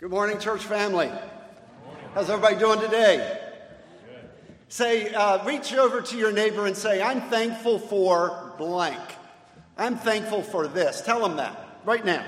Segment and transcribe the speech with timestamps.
[0.00, 1.10] Good morning, church family.
[2.14, 3.38] How's everybody doing today?
[4.68, 8.98] Say, uh, reach over to your neighbor and say, I'm thankful for blank.
[9.76, 11.02] I'm thankful for this.
[11.02, 12.24] Tell them that right now.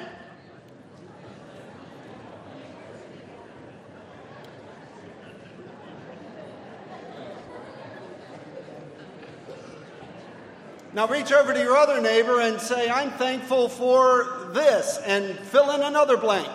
[10.93, 15.71] Now reach over to your other neighbor and say, I'm thankful for this, and fill
[15.71, 16.51] in another blank.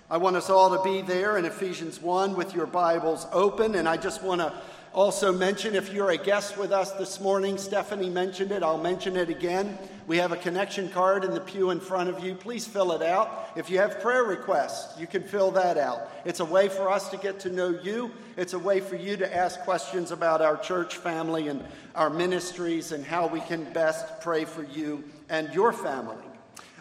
[0.08, 3.74] I want us all to be there in Ephesians 1 with your Bibles open.
[3.74, 4.54] And I just want to
[4.94, 9.18] also mention if you're a guest with us this morning, Stephanie mentioned it, I'll mention
[9.18, 9.80] it again.
[10.06, 12.36] We have a connection card in the pew in front of you.
[12.36, 13.50] Please fill it out.
[13.56, 16.12] If you have prayer requests, you can fill that out.
[16.24, 19.18] It's a way for us to get to know you, it's a way for you
[19.18, 24.22] to ask questions about our church family and our ministries and how we can best
[24.22, 26.18] pray for you and your family.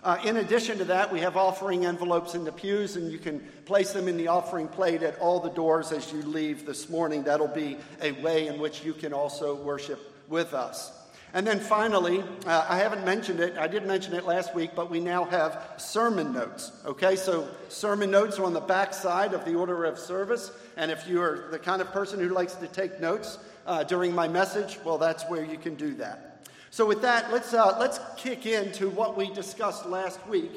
[0.05, 3.41] Uh, in addition to that, we have offering envelopes in the pews, and you can
[3.65, 7.23] place them in the offering plate at all the doors as you leave this morning.
[7.23, 10.93] That'll be a way in which you can also worship with us.
[11.33, 14.91] And then finally, uh, I haven't mentioned it, I did mention it last week, but
[14.91, 16.71] we now have sermon notes.
[16.85, 20.53] Okay, so sermon notes are on the back side of the order of service.
[20.77, 24.15] And if you are the kind of person who likes to take notes uh, during
[24.15, 26.34] my message, well, that's where you can do that.
[26.75, 30.51] So, with that, let's, uh, let's kick into what we discussed last week.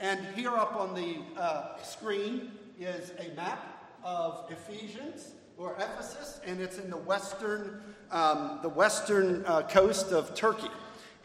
[0.00, 3.62] And here up on the uh, screen is a map
[4.02, 10.34] of Ephesians or Ephesus, and it's in the western, um, the western uh, coast of
[10.34, 10.70] Turkey.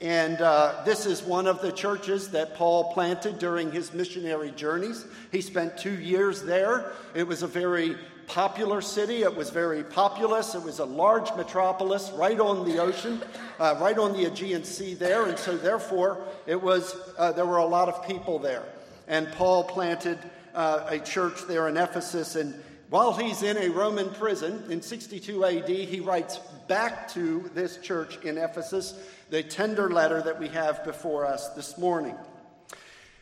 [0.01, 5.05] And uh, this is one of the churches that Paul planted during his missionary journeys.
[5.31, 6.91] He spent two years there.
[7.15, 7.95] It was a very
[8.27, 9.23] popular city.
[9.23, 10.55] It was very populous.
[10.55, 13.21] It was a large metropolis right on the ocean,
[13.59, 15.25] uh, right on the Aegean Sea there.
[15.25, 18.63] And so, therefore, it was, uh, there were a lot of people there.
[19.07, 20.19] And Paul planted
[20.53, 22.35] uh, a church there in Ephesus.
[22.35, 22.53] And
[22.89, 28.17] while he's in a Roman prison in 62 AD, he writes back to this church
[28.23, 28.93] in Ephesus
[29.29, 32.15] the tender letter that we have before us this morning.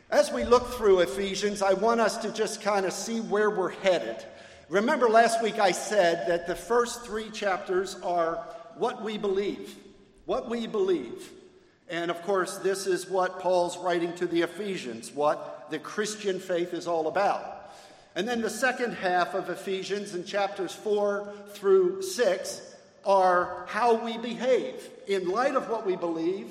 [0.10, 3.70] As we look through Ephesians, I want us to just kind of see where we're
[3.70, 4.18] headed.
[4.72, 8.36] Remember last week I said that the first three chapters are
[8.78, 9.76] what we believe.
[10.24, 11.30] What we believe.
[11.90, 16.74] And of course, this is what Paul's writing to the Ephesians, what the Christian faith
[16.74, 17.74] is all about.
[18.16, 24.18] And then the second half of Ephesians in chapters 4 through 6 are how we
[24.20, 24.90] behave.
[25.06, 26.48] In light of what we believe,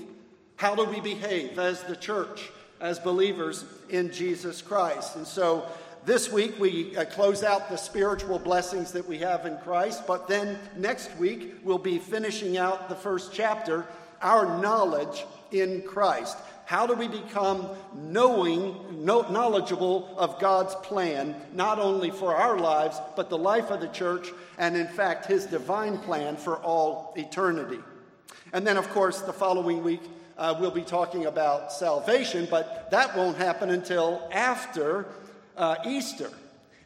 [0.56, 2.50] how do we behave as the church,
[2.82, 5.16] as believers in Jesus Christ?
[5.16, 5.66] And so
[6.06, 10.26] this week we uh, close out the spiritual blessings that we have in Christ, but
[10.28, 13.86] then next week we'll be finishing out the first chapter,
[14.22, 16.36] our knowledge in Christ.
[16.64, 23.28] How do we become knowing, knowledgeable of God's plan, not only for our lives, but
[23.28, 27.80] the life of the church, and in fact, His divine plan for all eternity?
[28.52, 30.02] And then, of course, the following week,
[30.38, 35.06] uh, we'll be talking about salvation, but that won't happen until after
[35.56, 36.30] uh, Easter.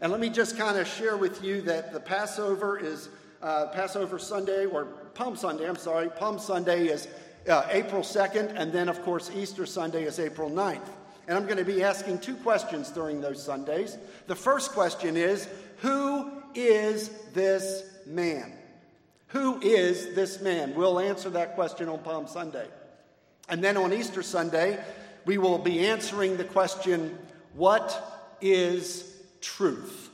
[0.01, 3.09] And let me just kind of share with you that the Passover is
[3.43, 7.09] uh, Passover Sunday, or Palm Sunday, I'm sorry, Palm Sunday is
[7.49, 10.89] uh, April 2nd, and then, of course, Easter Sunday is April 9th.
[11.27, 13.97] And I'm going to be asking two questions during those Sundays.
[14.27, 15.49] The first question is
[15.79, 18.53] Who is this man?
[19.29, 20.75] Who is this man?
[20.75, 22.69] We'll answer that question on Palm Sunday.
[23.49, 24.83] And then on Easter Sunday,
[25.25, 27.19] we will be answering the question
[27.55, 28.14] What
[28.45, 30.11] is truth?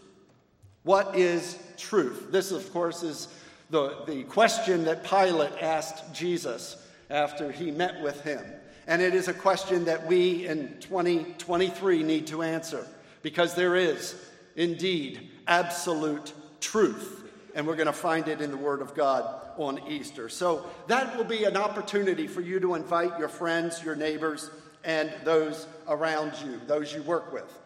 [0.84, 2.30] What is truth?
[2.30, 3.28] This, of course, is
[3.70, 6.76] the, the question that Pilate asked Jesus
[7.10, 8.44] after he met with him.
[8.86, 12.86] And it is a question that we in 2023 need to answer
[13.22, 14.14] because there is
[14.56, 17.28] indeed absolute truth.
[17.54, 20.28] And we're going to find it in the Word of God on Easter.
[20.28, 24.50] So that will be an opportunity for you to invite your friends, your neighbors,
[24.84, 27.59] and those around you, those you work with.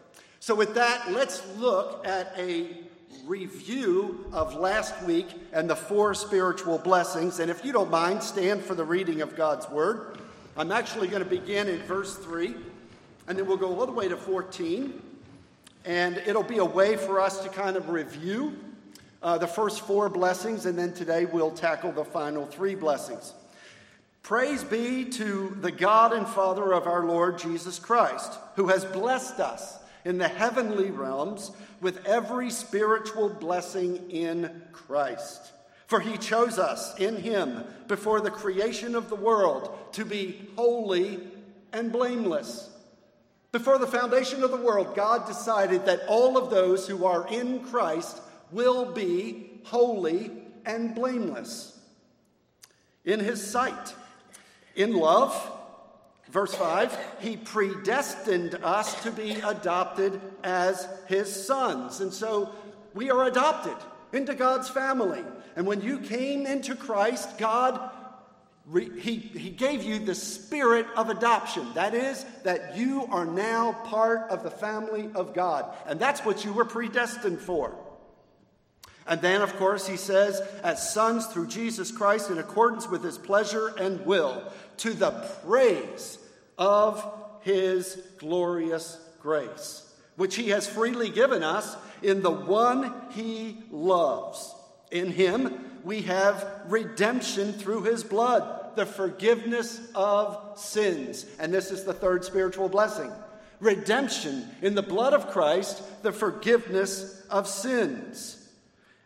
[0.45, 2.67] So, with that, let's look at a
[3.25, 7.39] review of last week and the four spiritual blessings.
[7.39, 10.19] And if you don't mind, stand for the reading of God's Word.
[10.55, 12.53] I'm actually going to begin in verse 3,
[13.27, 15.01] and then we'll go all the way to 14.
[15.83, 18.55] And it'll be a way for us to kind of review
[19.23, 23.33] uh, the first four blessings, and then today we'll tackle the final three blessings.
[24.21, 29.39] Praise be to the God and Father of our Lord Jesus Christ, who has blessed
[29.39, 35.51] us in the heavenly realms with every spiritual blessing in Christ.
[35.87, 41.19] For he chose us in him before the creation of the world to be holy
[41.73, 42.69] and blameless.
[43.51, 47.61] Before the foundation of the world, God decided that all of those who are in
[47.61, 48.19] Christ
[48.51, 50.31] will be holy
[50.65, 51.77] and blameless
[53.03, 53.93] in his sight.
[54.75, 55.33] In love,
[56.35, 62.01] verse 5, he predestined us to be adopted as his sons.
[62.01, 62.53] And so
[62.93, 63.77] we are adopted
[64.11, 65.23] into God's family.
[65.55, 67.79] And when you came into Christ, God
[68.73, 71.67] he, he gave you the spirit of adoption.
[71.75, 75.71] That is, that you are now part of the family of God.
[75.85, 77.75] And that's what you were predestined for.
[79.07, 83.19] And then, of course, he says, as sons through Jesus Christ in accordance with his
[83.19, 85.11] pleasure and will, to the
[85.45, 86.17] praise
[86.57, 87.05] of
[87.41, 94.53] his glorious grace, which he has freely given us in the one he loves.
[94.91, 101.25] In him we have redemption through his blood, the forgiveness of sins.
[101.39, 103.11] And this is the third spiritual blessing
[103.59, 108.37] redemption in the blood of Christ, the forgiveness of sins.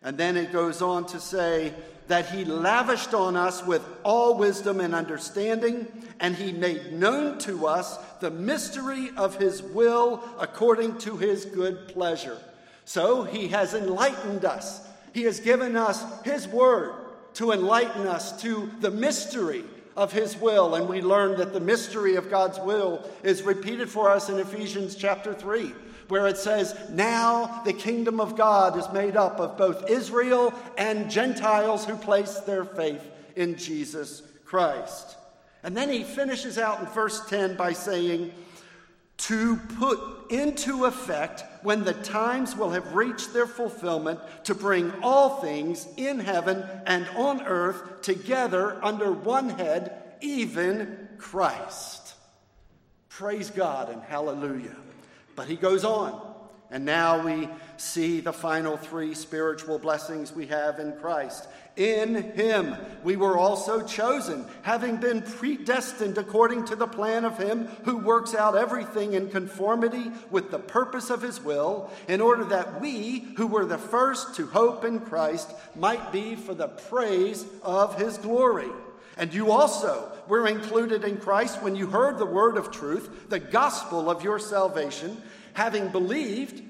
[0.02, 1.74] And then it goes on to say
[2.10, 5.88] that he lavished on us with all wisdom and understanding,
[6.20, 11.88] and he made known to us the mystery of his will according to his good
[11.88, 12.38] pleasure.
[12.84, 14.88] So he has enlightened us.
[15.14, 16.96] He has given us his word
[17.36, 19.64] to enlighten us to the mystery
[19.96, 20.74] of his will.
[20.74, 24.96] And we learn that the mystery of God's will is repeated for us in Ephesians
[24.96, 25.74] chapter 3
[26.10, 31.10] where it says, Now the kingdom of God is made up of both Israel and
[31.10, 33.04] Gentiles who place their faith
[33.36, 35.16] in Jesus Christ.
[35.64, 38.32] And then he finishes out in verse 10 by saying,
[39.18, 45.42] To put into effect when the times will have reached their fulfillment, to bring all
[45.42, 52.16] things in heaven and on earth together under one head, even Christ.
[53.10, 54.76] Praise God and hallelujah.
[55.40, 56.20] But he goes on.
[56.70, 57.48] And now we
[57.78, 61.48] see the final three spiritual blessings we have in Christ.
[61.78, 62.76] In him
[63.06, 68.36] we were also chosen, having been predestined according to the plan of him who works
[68.36, 73.48] out everything in conformity with the purpose of his will, in order that we, who
[73.48, 78.68] were the first to hope in Christ, might be for the praise of his glory.
[79.20, 83.40] And you also were included in Christ when you heard the word of truth, the
[83.40, 85.22] gospel of your salvation.
[85.54, 86.64] Having believed,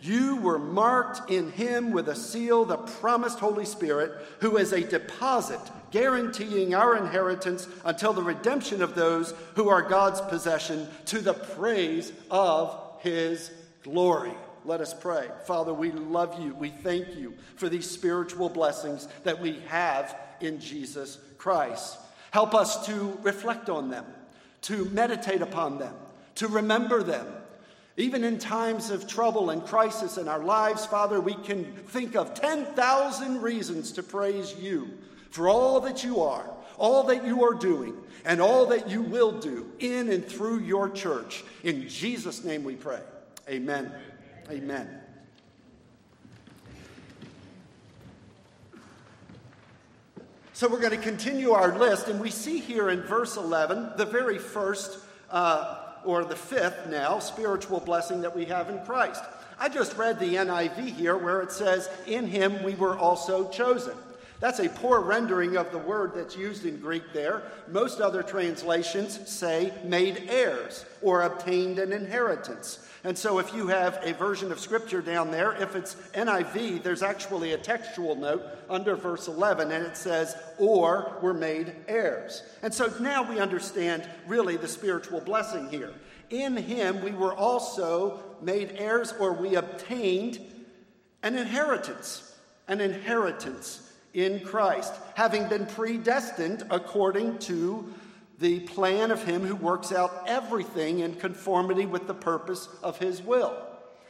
[0.00, 4.86] you were marked in him with a seal, the promised Holy Spirit, who is a
[4.86, 5.60] deposit
[5.90, 12.12] guaranteeing our inheritance until the redemption of those who are God's possession to the praise
[12.30, 13.50] of his
[13.82, 14.32] glory.
[14.64, 15.26] Let us pray.
[15.44, 16.54] Father, we love you.
[16.54, 21.98] We thank you for these spiritual blessings that we have in Jesus Christ.
[22.32, 24.04] Help us to reflect on them,
[24.62, 25.94] to meditate upon them,
[26.34, 27.26] to remember them.
[27.96, 32.34] Even in times of trouble and crisis in our lives, Father, we can think of
[32.34, 34.90] 10,000 reasons to praise you
[35.30, 36.44] for all that you are,
[36.78, 40.90] all that you are doing, and all that you will do in and through your
[40.90, 41.42] church.
[41.64, 43.00] In Jesus' name we pray.
[43.48, 43.90] Amen.
[44.50, 44.99] Amen.
[50.60, 54.04] So we're going to continue our list, and we see here in verse 11 the
[54.04, 54.98] very first,
[55.30, 59.24] uh, or the fifth now, spiritual blessing that we have in Christ.
[59.58, 63.96] I just read the NIV here where it says, In him we were also chosen.
[64.40, 67.42] That's a poor rendering of the word that's used in Greek there.
[67.68, 72.86] Most other translations say made heirs or obtained an inheritance.
[73.04, 77.02] And so if you have a version of scripture down there, if it's NIV, there's
[77.02, 82.42] actually a textual note under verse 11, and it says, or were made heirs.
[82.62, 85.92] And so now we understand really the spiritual blessing here.
[86.30, 90.40] In him we were also made heirs, or we obtained
[91.22, 92.26] an inheritance.
[92.68, 97.92] An inheritance in Christ, having been predestined according to
[98.38, 103.22] the plan of Him who works out everything in conformity with the purpose of His
[103.22, 103.54] will.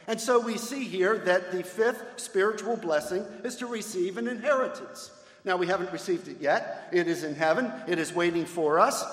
[0.07, 5.11] And so we see here that the fifth spiritual blessing is to receive an inheritance.
[5.43, 6.89] Now, we haven't received it yet.
[6.91, 9.03] It is in heaven, it is waiting for us.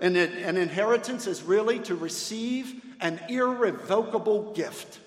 [0.00, 4.98] And an inheritance is really to receive an irrevocable gift.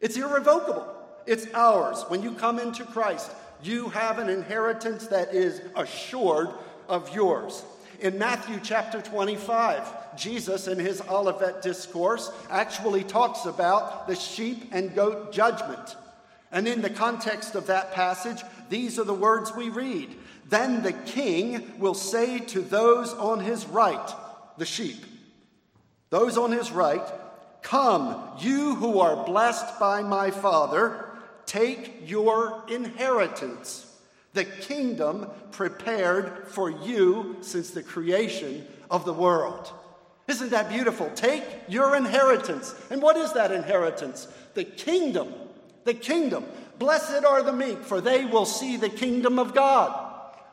[0.00, 0.86] It's irrevocable,
[1.26, 2.04] it's ours.
[2.08, 3.30] When you come into Christ,
[3.62, 6.48] you have an inheritance that is assured
[6.88, 7.64] of yours.
[8.00, 14.94] In Matthew chapter 25, Jesus, in his Olivet discourse, actually talks about the sheep and
[14.94, 15.96] goat judgment.
[16.50, 20.16] And in the context of that passage, these are the words we read
[20.48, 24.10] Then the king will say to those on his right,
[24.56, 25.04] the sheep,
[26.08, 27.06] those on his right,
[27.62, 31.09] Come, you who are blessed by my Father,
[31.50, 33.84] take your inheritance,
[34.34, 39.72] the kingdom prepared for you since the creation of the world.
[40.28, 41.10] Isn't that beautiful?
[41.16, 42.72] Take your inheritance.
[42.88, 44.28] And what is that inheritance?
[44.54, 45.34] The kingdom.
[45.82, 46.44] The kingdom.
[46.78, 50.06] Blessed are the meek, for they will see the kingdom of God.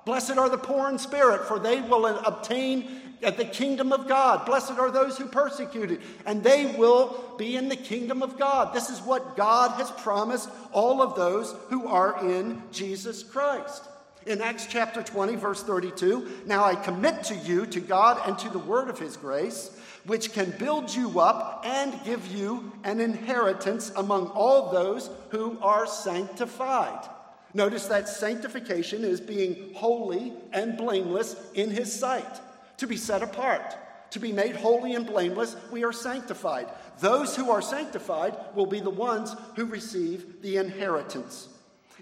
[0.04, 4.46] Blessed are the poor in spirit, for they will obtain at the kingdom of God.
[4.46, 8.74] Blessed are those who persecuted, and they will be in the kingdom of God.
[8.74, 13.84] This is what God has promised all of those who are in Jesus Christ.
[14.26, 18.50] In Acts chapter 20, verse 32, now I commit to you, to God, and to
[18.50, 19.72] the word of his grace,
[20.06, 25.88] which can build you up and give you an inheritance among all those who are
[25.88, 27.08] sanctified.
[27.54, 32.42] Notice that sanctification is being holy and blameless in his sight
[32.78, 33.76] to be set apart,
[34.12, 36.68] to be made holy and blameless, we are sanctified.
[37.00, 41.50] Those who are sanctified will be the ones who receive the inheritance.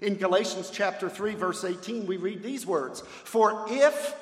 [0.00, 4.14] In Galatians chapter 3 verse 18 we read these words, "For if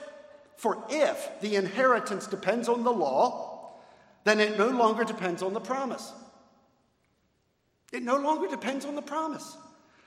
[0.57, 3.75] for if the inheritance depends on the law,
[4.23, 6.13] then it no longer depends on the promise."
[7.93, 9.57] It no longer depends on the promise.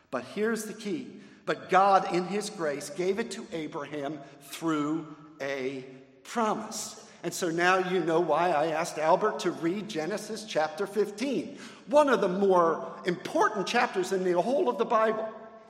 [0.10, 1.22] But here's the key.
[1.46, 5.86] But God, in His grace, gave it to Abraham through a
[6.28, 7.06] promise.
[7.24, 11.58] And so now you know why I asked Albert to read Genesis chapter 15,
[11.88, 15.28] one of the more important chapters in the whole of the Bible,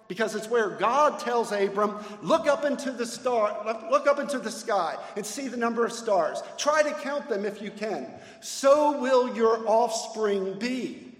[0.07, 4.51] because it's where God tells Abram, look up into the star, look up into the
[4.51, 6.41] sky and see the number of stars.
[6.57, 8.07] Try to count them if you can.
[8.41, 11.13] So will your offspring be.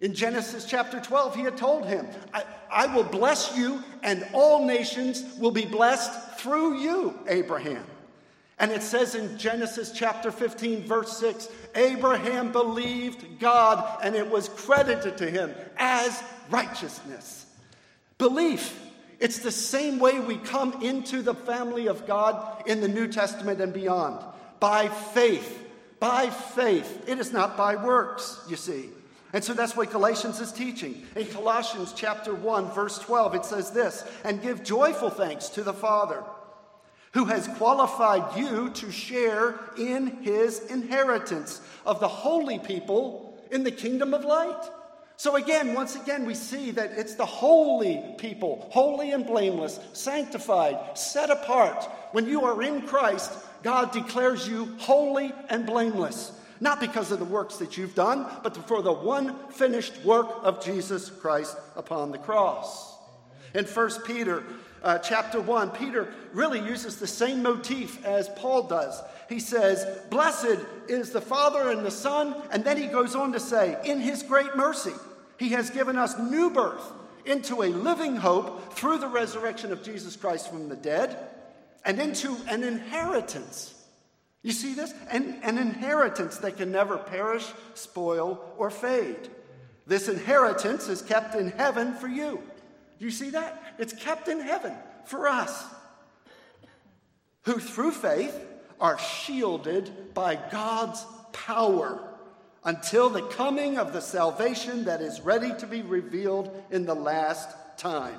[0.00, 4.66] In Genesis chapter 12, he had told him, I, I will bless you, and all
[4.66, 7.84] nations will be blessed through you, Abraham.
[8.58, 14.48] And it says in Genesis chapter 15, verse 6 Abraham believed God, and it was
[14.48, 17.46] credited to him as righteousness.
[18.18, 18.82] Belief.
[19.18, 23.62] It's the same way we come into the family of God in the New Testament
[23.62, 24.22] and beyond
[24.60, 25.62] by faith.
[26.00, 27.08] By faith.
[27.08, 28.90] It is not by works, you see.
[29.32, 31.06] And so that's what Galatians is teaching.
[31.14, 35.74] In Colossians chapter 1 verse 12 it says this, and give joyful thanks to the
[35.74, 36.22] Father
[37.16, 43.70] who has qualified you to share in his inheritance of the holy people in the
[43.70, 44.62] kingdom of light.
[45.16, 50.98] So, again, once again, we see that it's the holy people, holy and blameless, sanctified,
[50.98, 51.84] set apart.
[52.12, 53.32] When you are in Christ,
[53.62, 58.54] God declares you holy and blameless, not because of the works that you've done, but
[58.68, 62.94] for the one finished work of Jesus Christ upon the cross.
[63.54, 64.44] In 1 Peter
[64.82, 69.00] uh, chapter 1, Peter really uses the same motif as Paul does.
[69.28, 72.34] He says, Blessed is the Father and the Son.
[72.50, 74.92] And then he goes on to say, In his great mercy,
[75.38, 76.92] he has given us new birth
[77.24, 81.18] into a living hope through the resurrection of Jesus Christ from the dead
[81.84, 83.74] and into an inheritance.
[84.42, 84.94] You see this?
[85.10, 89.28] An, an inheritance that can never perish, spoil, or fade.
[89.86, 92.42] This inheritance is kept in heaven for you.
[92.98, 93.74] Do you see that?
[93.78, 94.74] It's kept in heaven
[95.04, 95.64] for us,
[97.42, 98.36] who through faith
[98.80, 102.02] are shielded by God's power
[102.64, 107.48] until the coming of the salvation that is ready to be revealed in the last
[107.76, 108.18] time.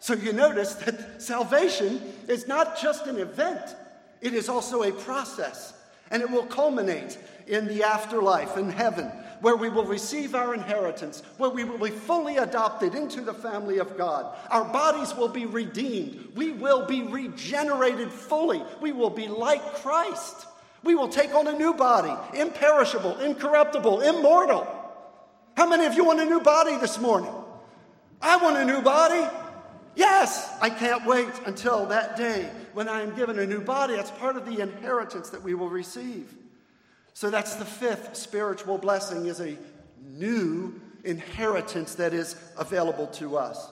[0.00, 3.76] So you notice that salvation is not just an event,
[4.20, 5.74] it is also a process,
[6.10, 11.22] and it will culminate in the afterlife, in heaven, where we will receive our inheritance,
[11.38, 14.36] where we will be fully adopted into the family of God.
[14.50, 16.32] Our bodies will be redeemed.
[16.36, 18.62] We will be regenerated fully.
[18.80, 20.46] We will be like Christ.
[20.82, 24.66] We will take on a new body, imperishable, incorruptible, immortal.
[25.56, 27.32] How many of you want a new body this morning?
[28.22, 29.26] I want a new body.
[29.94, 33.96] Yes, I can't wait until that day when I am given a new body.
[33.96, 36.34] That's part of the inheritance that we will receive.
[37.14, 39.56] So that's the fifth spiritual blessing is a
[40.02, 43.70] new inheritance that is available to us.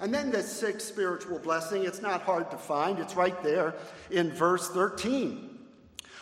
[0.00, 2.98] And then the sixth spiritual blessing, it's not hard to find.
[2.98, 3.74] It's right there
[4.10, 5.58] in verse 13.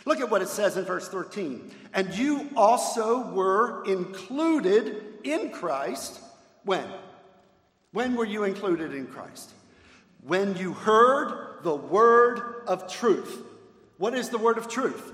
[0.06, 1.70] Look at what it says in verse 13.
[1.92, 6.20] And you also were included in Christ.
[6.64, 6.86] When?
[7.92, 9.50] When were you included in Christ?
[10.22, 13.42] When you heard the word of truth.
[13.98, 15.12] What is the word of truth?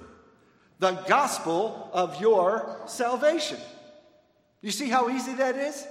[0.82, 3.58] The gospel of your salvation.
[4.62, 5.86] You see how easy that is?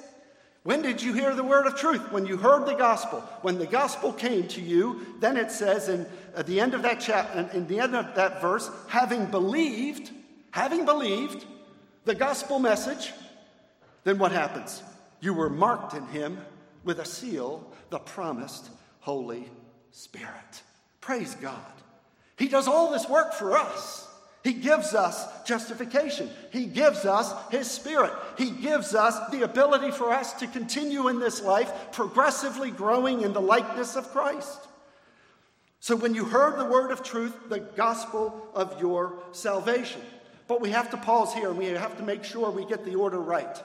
[0.64, 2.12] When did you hear the word of truth?
[2.12, 3.22] When you heard the gospel.
[3.42, 6.06] When the gospel came to you, then it says in
[6.36, 10.12] at the end of that chapter, in the end of that verse, having believed,
[10.52, 11.46] having believed
[12.04, 13.14] the gospel message,
[14.04, 14.84] then what happens?
[15.22, 16.38] You were marked in him
[16.84, 18.70] with a seal, the promised
[19.00, 19.50] Holy
[19.92, 20.64] Spirit.
[21.00, 21.56] Praise God.
[22.38, 24.10] He does all this work for us.
[24.44, 26.30] He gives us justification.
[26.52, 28.12] He gives us His Spirit.
[28.38, 33.34] He gives us the ability for us to continue in this life, progressively growing in
[33.34, 34.68] the likeness of Christ.
[35.80, 40.02] So, when you heard the word of truth, the gospel of your salvation.
[40.48, 42.96] But we have to pause here and we have to make sure we get the
[42.96, 43.62] order right.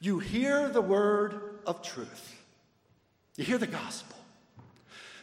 [0.00, 2.36] You hear the word of truth,
[3.36, 4.16] you hear the gospel.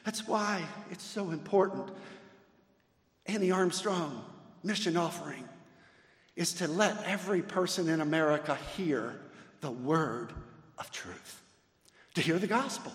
[0.04, 1.90] That's why it's so important
[3.28, 4.24] Annie Armstrong
[4.64, 5.44] mission offering
[6.36, 9.20] is to let every person in America hear
[9.62, 10.32] the word
[10.78, 11.42] of truth,
[12.14, 12.94] to hear the gospel.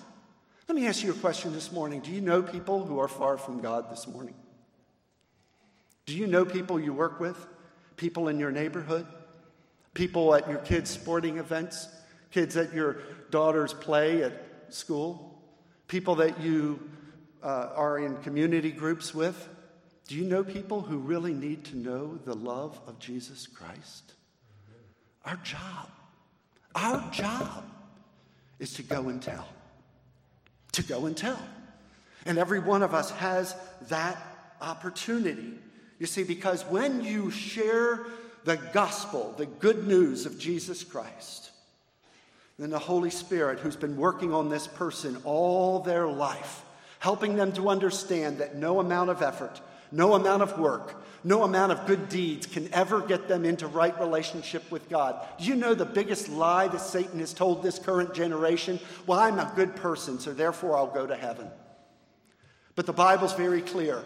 [0.68, 2.00] Let me ask you a question this morning.
[2.00, 4.34] Do you know people who are far from God this morning?
[6.06, 7.36] Do you know people you work with?
[7.96, 9.06] People in your neighborhood?
[9.92, 11.88] People at your kids' sporting events?
[12.30, 12.98] Kids at your
[13.30, 14.32] daughter's play at
[14.70, 15.42] school?
[15.88, 16.80] People that you
[17.42, 19.48] uh, are in community groups with?
[20.08, 24.12] Do you know people who really need to know the love of Jesus Christ?
[25.24, 25.88] Our job,
[26.74, 27.64] our job
[28.58, 29.48] is to go and tell.
[30.72, 31.40] To go and tell.
[32.26, 33.54] And every one of us has
[33.88, 34.20] that
[34.60, 35.54] opportunity.
[35.98, 38.06] You see, because when you share
[38.44, 41.50] the gospel, the good news of Jesus Christ,
[42.58, 46.64] then the Holy Spirit, who's been working on this person all their life,
[46.98, 49.60] helping them to understand that no amount of effort,
[49.92, 53.98] no amount of work, no amount of good deeds can ever get them into right
[54.00, 55.24] relationship with God.
[55.38, 58.80] Do you know the biggest lie that Satan has told this current generation?
[59.06, 61.48] Well, I'm a good person, so therefore I'll go to heaven.
[62.74, 64.02] But the Bible's very clear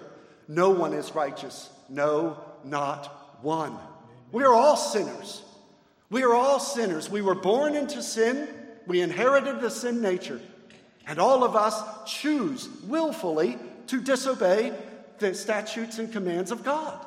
[0.49, 1.71] no one is righteous.
[1.89, 3.77] No, not one.
[4.33, 5.43] We are all sinners.
[6.11, 7.11] We are all sinners.
[7.11, 8.49] We were born into sin,
[8.87, 10.41] we inherited the sin nature.
[11.07, 14.73] And all of us choose willfully to disobey
[15.19, 17.05] the statutes and commands of God.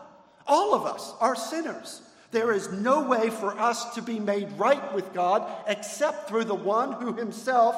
[0.47, 2.01] All of us are sinners.
[2.31, 6.55] There is no way for us to be made right with God except through the
[6.55, 7.75] one who himself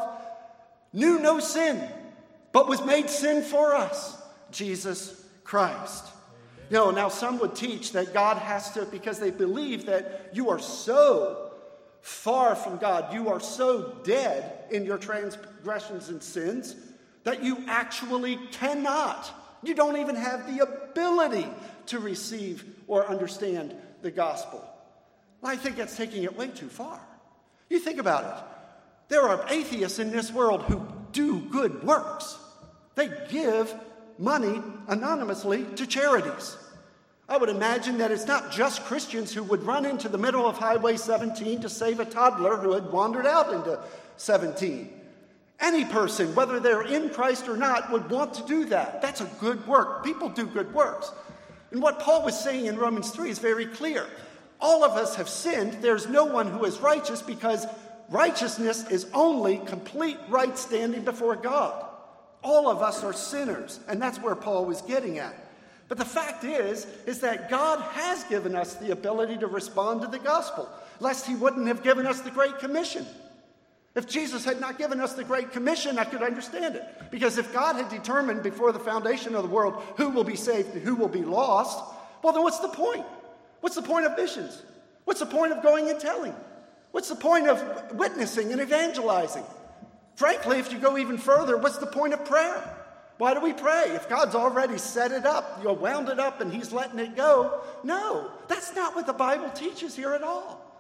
[0.94, 1.82] knew no sin,
[2.52, 6.06] but was made sin for us Jesus Christ.
[6.70, 10.50] You know, now some would teach that God has to, because they believe that you
[10.50, 11.52] are so
[12.02, 16.76] far from God, you are so dead in your transgressions and sins,
[17.24, 21.48] that you actually cannot you don't even have the ability
[21.88, 24.68] to receive or understand the gospel.
[25.44, 27.00] I think that's taking it way too far.
[27.70, 28.44] You think about it.
[29.10, 32.38] There are atheists in this world who do good works.
[32.96, 33.74] They give
[34.18, 36.58] money anonymously to charities.
[37.28, 40.58] I would imagine that it's not just Christians who would run into the middle of
[40.58, 43.80] Highway 17 to save a toddler who had wandered out into
[44.18, 45.01] 17.
[45.62, 49.02] Any person, whether they're in Christ or not, would want to do that.
[49.02, 50.04] That's a good work.
[50.04, 51.12] People do good works.
[51.70, 54.08] And what Paul was saying in Romans 3 is very clear.
[54.60, 55.74] All of us have sinned.
[55.82, 57.66] There's no one who is righteous because
[58.10, 61.86] righteousness is only complete right standing before God.
[62.44, 65.36] All of us are sinners, and that's where Paul was getting at.
[65.88, 70.08] But the fact is, is that God has given us the ability to respond to
[70.08, 70.68] the gospel,
[71.00, 73.06] lest he wouldn't have given us the Great Commission.
[73.94, 77.12] If Jesus had not given us the Great Commission, I could understand it.
[77.12, 80.74] Because if God had determined before the foundation of the world who will be saved
[80.74, 81.84] and who will be lost,
[82.24, 83.06] well, then what's the point?
[83.60, 84.62] What's the point of missions?
[85.04, 86.34] What's the point of going and telling?
[86.92, 89.44] What's the point of witnessing and evangelizing?
[90.16, 92.78] Frankly, if you go even further, what's the point of prayer?
[93.18, 93.86] Why do we pray?
[93.90, 97.62] If God's already set it up, you wound it up and He's letting it go.
[97.84, 100.71] No, that's not what the Bible teaches here at all.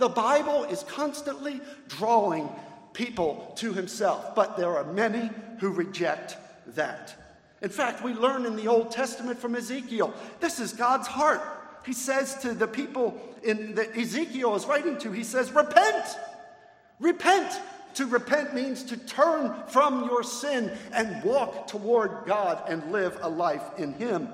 [0.00, 2.48] The Bible is constantly drawing
[2.94, 7.14] people to himself, but there are many who reject that.
[7.60, 11.42] In fact, we learn in the Old Testament from Ezekiel this is God's heart.
[11.84, 16.06] He says to the people in that Ezekiel is writing to, he says, Repent!
[16.98, 17.60] Repent!
[17.94, 23.28] To repent means to turn from your sin and walk toward God and live a
[23.28, 24.28] life in Him.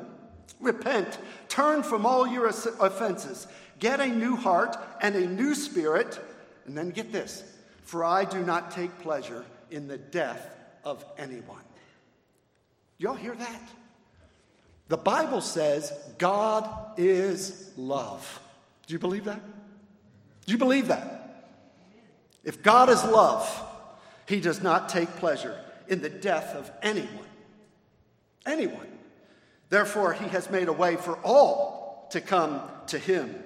[0.60, 3.46] Repent, turn from all your offenses,
[3.78, 6.18] get a new heart and a new spirit,
[6.66, 7.42] and then get this
[7.86, 10.50] for I do not take pleasure in the death
[10.84, 11.62] of anyone.
[12.98, 13.62] Y'all hear that?
[14.88, 18.40] The Bible says God is love.
[18.86, 19.40] Do you believe that?
[20.46, 21.44] Do you believe that?
[22.42, 23.48] If God is love,
[24.26, 27.08] he does not take pleasure in the death of anyone.
[28.44, 28.88] Anyone.
[29.68, 33.42] Therefore, he has made a way for all to come to him.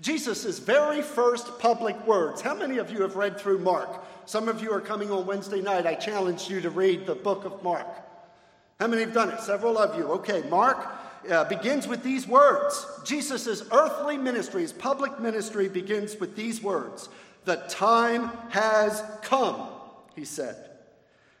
[0.00, 2.40] Jesus' very first public words.
[2.40, 4.04] How many of you have read through Mark?
[4.24, 5.86] Some of you are coming on Wednesday night.
[5.86, 7.86] I challenge you to read the book of Mark.
[8.78, 9.40] How many have done it?
[9.40, 10.04] Several of you.
[10.06, 10.88] Okay, Mark
[11.30, 12.86] uh, begins with these words.
[13.04, 17.08] Jesus' earthly ministry, his public ministry, begins with these words
[17.44, 19.68] The time has come,
[20.16, 20.56] he said.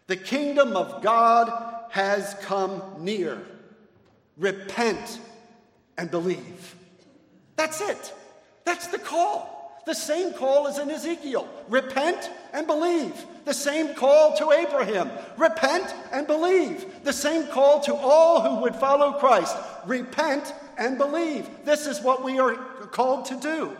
[0.06, 3.40] The kingdom of God has come near.
[4.36, 5.20] Repent
[5.96, 6.74] and believe.
[7.56, 8.12] That's it.
[8.64, 9.82] That's the call.
[9.86, 13.14] The same call as in Ezekiel repent and believe.
[13.44, 17.02] The same call to Abraham repent and believe.
[17.02, 21.48] The same call to all who would follow Christ repent and believe.
[21.64, 23.76] This is what we are called to do.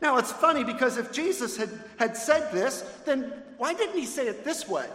[0.00, 4.26] Now, it's funny because if Jesus had, had said this, then why didn't he say
[4.26, 4.86] it this way?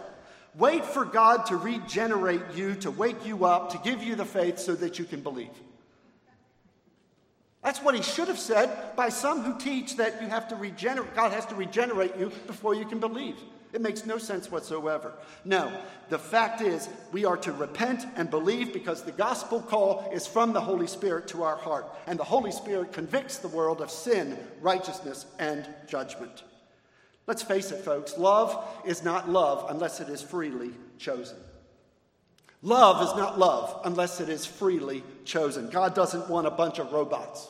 [0.54, 4.58] Wait for God to regenerate you, to wake you up, to give you the faith
[4.58, 5.48] so that you can believe.
[7.62, 11.14] That's what he should have said by some who teach that you have to regenerate,
[11.14, 13.36] God has to regenerate you before you can believe.
[13.72, 15.12] It makes no sense whatsoever.
[15.44, 15.70] No,
[16.08, 20.52] the fact is, we are to repent and believe because the gospel call is from
[20.52, 21.86] the Holy Spirit to our heart.
[22.06, 26.44] And the Holy Spirit convicts the world of sin, righteousness, and judgment.
[27.26, 31.36] Let's face it, folks, love is not love unless it is freely chosen.
[32.62, 35.70] Love is not love unless it is freely chosen.
[35.70, 37.48] God doesn't want a bunch of robots.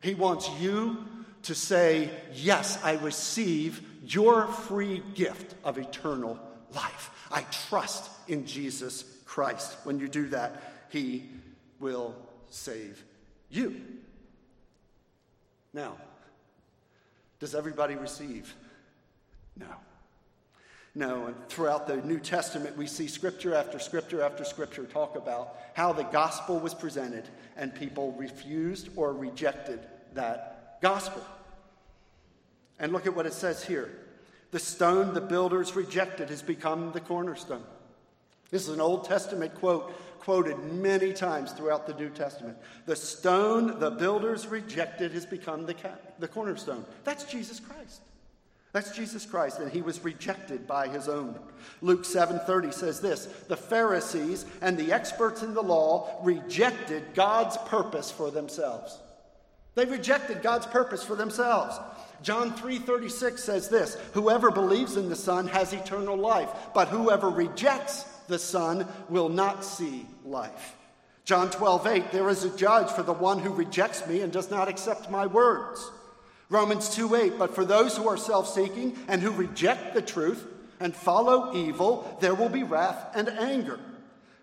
[0.00, 1.04] He wants you
[1.42, 6.38] to say, Yes, I receive your free gift of eternal
[6.74, 7.10] life.
[7.30, 9.76] I trust in Jesus Christ.
[9.84, 11.28] When you do that, He
[11.80, 12.14] will
[12.50, 13.02] save
[13.50, 13.80] you.
[15.72, 15.96] Now,
[17.40, 18.54] does everybody receive?
[19.56, 19.66] No.
[20.94, 25.56] No, and throughout the New Testament, we see scripture after scripture after scripture talk about
[25.72, 29.80] how the gospel was presented and people refused or rejected
[30.12, 31.24] that gospel.
[32.78, 33.90] And look at what it says here
[34.50, 37.64] the stone the builders rejected has become the cornerstone.
[38.50, 42.56] This is an Old Testament quote quoted many times throughout the New Testament.
[42.86, 45.74] The stone the builders rejected has become the,
[46.20, 46.84] the cornerstone.
[47.02, 48.02] That's Jesus Christ.
[48.72, 51.38] That's Jesus Christ, and he was rejected by his own.
[51.82, 58.10] Luke 7:30 says this: "The Pharisees and the experts in the law rejected God's purpose
[58.10, 58.98] for themselves."
[59.74, 61.78] They rejected God's purpose for themselves.
[62.22, 68.04] John 3:36 says this, "Whoever believes in the Son has eternal life, but whoever rejects
[68.28, 70.76] the Son will not see life."
[71.24, 74.68] John 12:8, "There is a judge for the one who rejects me and does not
[74.68, 75.90] accept my words."
[76.52, 80.46] Romans 2 8, but for those who are self seeking and who reject the truth
[80.80, 83.80] and follow evil, there will be wrath and anger.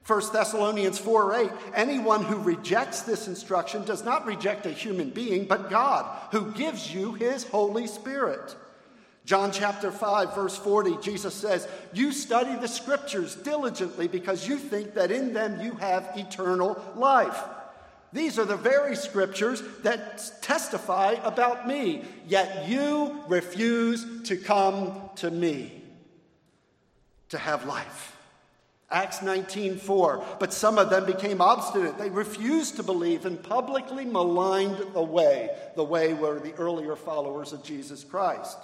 [0.08, 5.46] 1 Thessalonians 4 8, anyone who rejects this instruction does not reject a human being,
[5.46, 8.56] but God, who gives you his Holy Spirit.
[9.26, 14.96] John chapter 5, verse 40, Jesus says, You study the scriptures diligently because you think
[14.96, 17.40] that in them you have eternal life.
[18.12, 25.30] These are the very scriptures that testify about me, yet you refuse to come to
[25.30, 25.84] me
[27.30, 28.16] to have life.
[28.92, 32.00] Acts 19:4 But some of them became obstinate.
[32.00, 35.56] They refused to believe and publicly maligned the way.
[35.76, 38.58] The way were the earlier followers of Jesus Christ.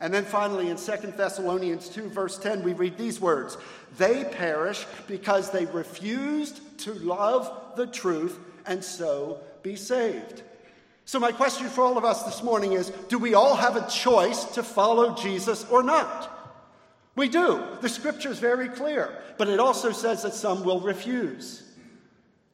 [0.00, 3.58] And then finally in 2 Thessalonians 2 verse 10 we read these words,
[3.98, 10.42] they perish because they refused to love the truth and so be saved.
[11.04, 13.88] So, my question for all of us this morning is do we all have a
[13.88, 16.34] choice to follow Jesus or not?
[17.16, 17.64] We do.
[17.80, 21.64] The scripture is very clear, but it also says that some will refuse.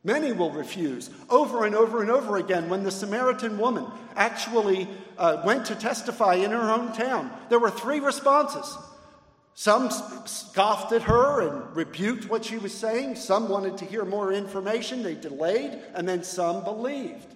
[0.05, 2.69] Many will refuse over and over and over again.
[2.69, 8.01] When the Samaritan woman actually uh, went to testify in her hometown, there were three
[8.01, 8.79] responses
[9.55, 9.91] some
[10.27, 13.15] scoffed at her and rebuked what she was saying.
[13.15, 15.03] Some wanted to hear more information.
[15.03, 15.79] They delayed.
[15.95, 17.27] And then some believed.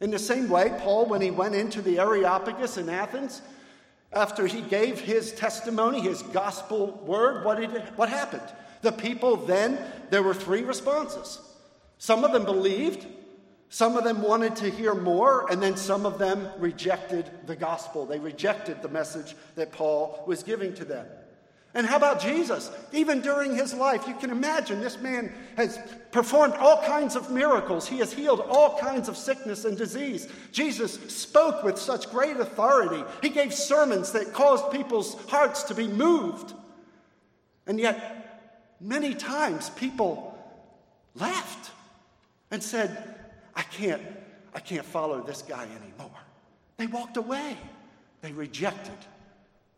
[0.00, 3.42] In the same way, Paul, when he went into the Areopagus in Athens,
[4.12, 8.42] after he gave his testimony, his gospel word, what, did what happened?
[8.82, 9.78] The people then,
[10.10, 11.38] there were three responses.
[11.98, 13.06] Some of them believed,
[13.68, 18.04] some of them wanted to hear more, and then some of them rejected the gospel.
[18.04, 21.06] They rejected the message that Paul was giving to them.
[21.72, 22.70] And how about Jesus?
[22.92, 25.78] Even during his life, you can imagine this man has
[26.10, 27.86] performed all kinds of miracles.
[27.86, 30.26] He has healed all kinds of sickness and disease.
[30.50, 33.04] Jesus spoke with such great authority.
[33.22, 36.52] He gave sermons that caused people's hearts to be moved.
[37.68, 40.36] And yet, many times people
[41.14, 41.70] left
[42.50, 43.14] and said,
[43.54, 44.02] I can't,
[44.52, 46.18] I can't follow this guy anymore.
[46.78, 47.56] They walked away.
[48.22, 48.98] They rejected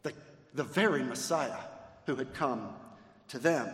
[0.02, 0.14] the,
[0.54, 1.58] the very Messiah
[2.06, 2.68] who had come
[3.28, 3.68] to them.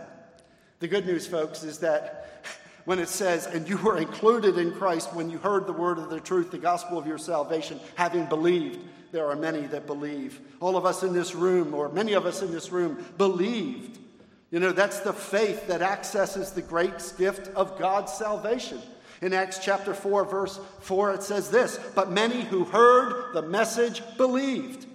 [0.81, 2.45] The good news, folks, is that
[2.85, 6.09] when it says, and you were included in Christ when you heard the word of
[6.09, 8.79] the truth, the gospel of your salvation, having believed,
[9.13, 10.41] there are many that believe.
[10.61, 13.99] All of us in this room, or many of us in this room, believed.
[14.51, 18.81] You know, that's the faith that accesses the great gift of God's salvation.
[19.21, 24.03] In Acts chapter 4, verse 4, it says this But many who heard the message
[24.17, 24.87] believed.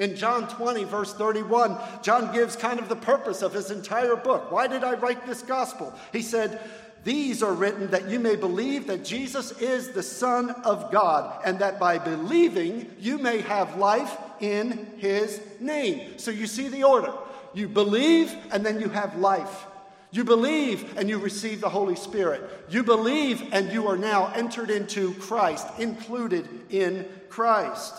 [0.00, 4.50] In John 20, verse 31, John gives kind of the purpose of his entire book.
[4.50, 5.94] Why did I write this gospel?
[6.10, 6.58] He said,
[7.04, 11.58] These are written that you may believe that Jesus is the Son of God, and
[11.58, 16.18] that by believing you may have life in his name.
[16.18, 17.12] So you see the order.
[17.52, 19.66] You believe, and then you have life.
[20.12, 22.42] You believe and you receive the Holy Spirit.
[22.70, 27.94] You believe and you are now entered into Christ, included in Christ.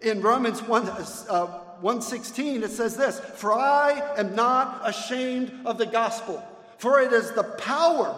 [0.00, 1.46] In Romans 1, uh,
[1.80, 6.42] 116, it says this For I am not ashamed of the gospel,
[6.78, 8.14] for it is the power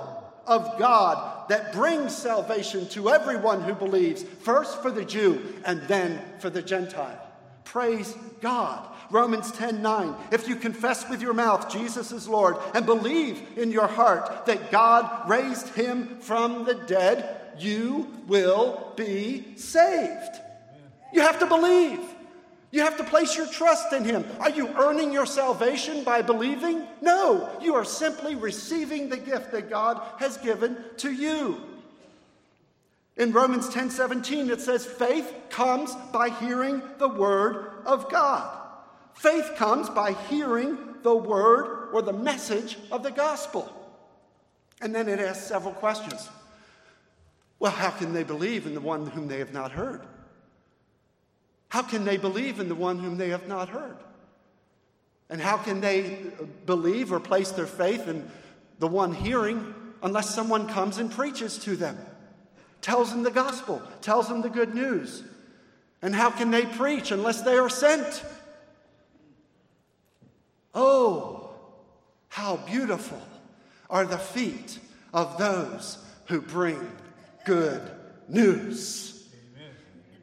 [0.47, 6.21] of God that brings salvation to everyone who believes, first for the Jew and then
[6.39, 7.19] for the Gentile.
[7.65, 8.87] Praise God.
[9.11, 10.15] Romans 10 9.
[10.33, 14.71] If you confess with your mouth Jesus is Lord and believe in your heart that
[14.71, 20.41] God raised him from the dead, you will be saved.
[21.13, 22.01] You have to believe.
[22.73, 24.25] You have to place your trust in Him.
[24.39, 26.87] Are you earning your salvation by believing?
[27.01, 31.61] No, you are simply receiving the gift that God has given to you.
[33.17, 38.59] In Romans 10 17, it says, faith comes by hearing the word of God.
[39.15, 43.71] Faith comes by hearing the word or the message of the gospel.
[44.81, 46.29] And then it asks several questions.
[47.59, 50.01] Well, how can they believe in the one whom they have not heard?
[51.71, 53.97] How can they believe in the one whom they have not heard?
[55.31, 56.19] And how can they
[56.67, 58.29] believe or place their faith in
[58.79, 61.97] the one hearing unless someone comes and preaches to them,
[62.83, 65.23] tells them the gospel, tells them the good news?
[66.03, 68.25] And how can they preach unless they are sent?
[70.75, 71.51] Oh,
[72.29, 73.23] how beautiful
[73.89, 74.79] are the feet
[75.13, 76.91] of those who bring
[77.45, 77.83] good
[78.29, 79.29] news.
[79.57, 79.75] Amen.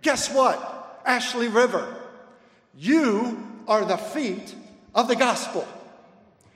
[0.01, 0.76] Guess what?
[1.07, 1.95] Ashley River.
[2.77, 4.53] You are the feet
[4.93, 5.67] of the gospel.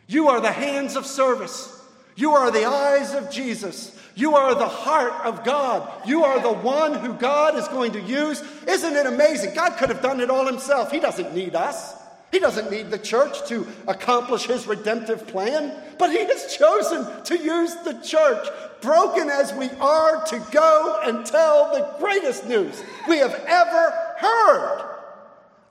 [0.07, 1.81] You are the hands of service.
[2.15, 3.97] You are the eyes of Jesus.
[4.13, 5.89] You are the heart of God.
[6.05, 8.43] You are the one who God is going to use.
[8.67, 9.55] Isn't it amazing?
[9.55, 10.91] God could have done it all himself.
[10.91, 11.95] He doesn't need us.
[12.31, 17.37] He doesn't need the church to accomplish his redemptive plan, but he has chosen to
[17.37, 18.47] use the church,
[18.81, 24.87] broken as we are, to go and tell the greatest news we have ever heard.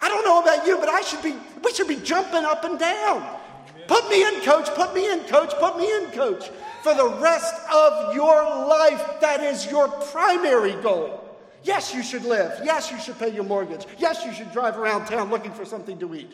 [0.00, 2.78] I don't know about you, but I should be, we should be jumping up and
[2.78, 3.38] down.
[3.86, 6.50] Put me in, coach, put me in, coach, put me in, coach.
[6.82, 11.20] For the rest of your life, that is your primary goal.
[11.62, 12.58] Yes, you should live.
[12.64, 13.86] Yes, you should pay your mortgage.
[13.98, 16.32] Yes, you should drive around town looking for something to eat.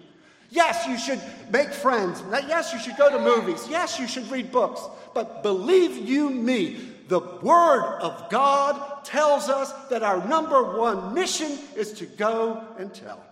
[0.50, 2.22] Yes, you should make friends.
[2.30, 3.66] Yes, you should go to movies.
[3.68, 4.82] Yes, you should read books.
[5.14, 11.58] But believe you me, the Word of God tells us that our number one mission
[11.76, 13.24] is to go and tell.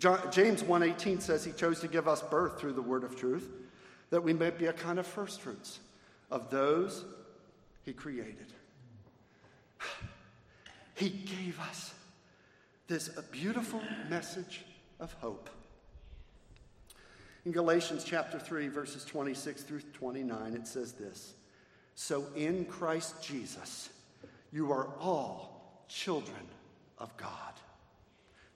[0.00, 0.32] Amen.
[0.32, 3.48] James 1:18 says he chose to give us birth through the word of truth,
[4.10, 5.80] that we may be a kind of first fruits
[6.30, 7.04] of those
[7.84, 8.52] he created.
[10.94, 11.94] He gave us
[12.88, 14.64] this beautiful message
[14.98, 15.48] of hope.
[17.44, 21.34] In Galatians chapter 3, verses 26 through 29, it says this
[22.00, 23.90] So in Christ Jesus,
[24.52, 26.46] you are all children
[26.96, 27.54] of God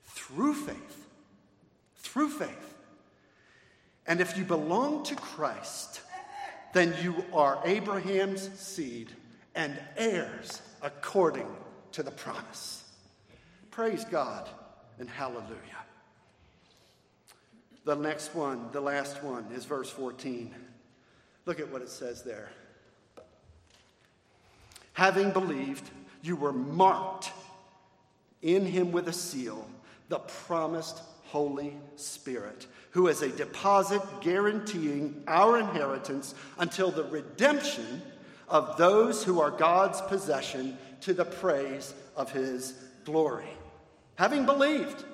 [0.04, 1.06] through faith.
[1.96, 2.74] Through faith.
[4.06, 6.02] And if you belong to Christ,
[6.72, 9.08] then you are Abraham's seed
[9.56, 11.48] and heirs according
[11.90, 12.84] to the promise.
[13.72, 14.48] Praise God
[15.00, 15.82] and hallelujah.
[17.86, 20.54] The next one, the last one, is verse 14.
[21.44, 22.52] Look at what it says there.
[24.94, 25.88] Having believed,
[26.22, 27.32] you were marked
[28.42, 29.66] in him with a seal,
[30.08, 38.02] the promised Holy Spirit, who is a deposit guaranteeing our inheritance until the redemption
[38.48, 42.74] of those who are God's possession to the praise of his
[43.04, 43.48] glory.
[44.16, 45.04] Having believed,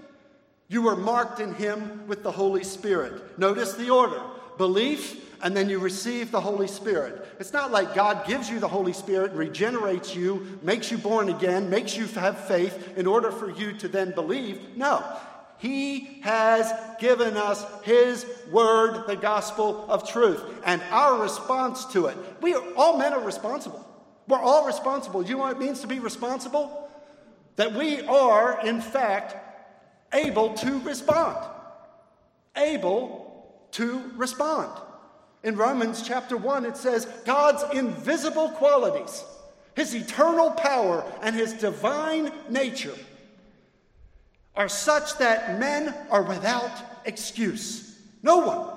[0.66, 3.38] you were marked in him with the Holy Spirit.
[3.38, 4.20] Notice the order
[4.58, 7.26] belief, and then you receive the Holy Spirit.
[7.38, 11.70] It's not like God gives you the Holy Spirit, regenerates you, makes you born again,
[11.70, 14.76] makes you have faith in order for you to then believe.
[14.76, 15.04] No.
[15.58, 22.16] He has given us His word, the gospel of truth, and our response to it.
[22.40, 23.84] We are, all men are responsible.
[24.28, 25.24] We're all responsible.
[25.24, 26.88] You know what it means to be responsible?
[27.56, 29.36] That we are, in fact,
[30.12, 31.36] able to respond.
[32.56, 34.70] Able to respond.
[35.48, 39.24] In Romans chapter 1, it says, God's invisible qualities,
[39.74, 42.94] his eternal power, and his divine nature
[44.54, 46.70] are such that men are without
[47.06, 47.98] excuse.
[48.22, 48.76] No one.